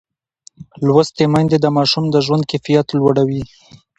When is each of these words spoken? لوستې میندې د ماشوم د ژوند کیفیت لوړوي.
لوستې 0.85 1.25
میندې 1.33 1.57
د 1.61 1.65
ماشوم 1.77 2.05
د 2.11 2.15
ژوند 2.25 2.43
کیفیت 2.51 2.87
لوړوي. 2.97 3.43